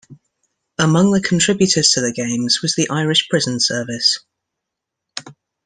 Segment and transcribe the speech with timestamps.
[0.79, 4.17] Among the contributors to the Games was the Irish Prison Service.